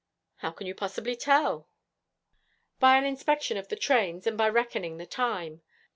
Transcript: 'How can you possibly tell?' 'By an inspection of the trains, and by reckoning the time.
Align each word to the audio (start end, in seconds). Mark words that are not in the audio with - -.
'How 0.37 0.49
can 0.49 0.65
you 0.65 0.73
possibly 0.73 1.15
tell?' 1.15 1.69
'By 2.79 2.97
an 2.97 3.05
inspection 3.05 3.55
of 3.55 3.67
the 3.67 3.75
trains, 3.75 4.25
and 4.25 4.35
by 4.35 4.49
reckoning 4.49 4.97
the 4.97 5.05
time. 5.05 5.61